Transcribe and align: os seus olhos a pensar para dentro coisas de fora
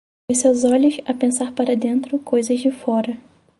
os 0.31 0.39
seus 0.39 0.63
olhos 0.63 0.99
a 1.05 1.13
pensar 1.13 1.51
para 1.51 1.75
dentro 1.75 2.17
coisas 2.17 2.59
de 2.59 2.71
fora 2.71 3.15